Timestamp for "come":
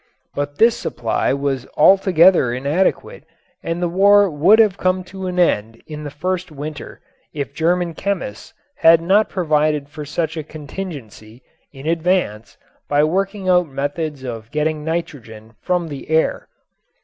4.75-5.03